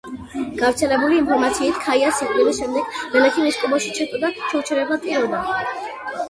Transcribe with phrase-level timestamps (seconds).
[0.59, 5.45] გავრცელებული ინფორმაციით, ქაიას სიკვდილის შემდეგ მელექი მის კუბოში ჩაწვა და შეუჩერებლად ტიროდა.